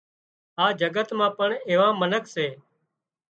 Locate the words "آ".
0.63-0.65